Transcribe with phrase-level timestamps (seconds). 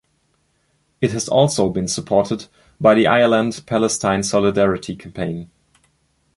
[0.99, 2.47] It has also been supported
[2.79, 5.51] by the Ireland Palestine Solidarity Campaign.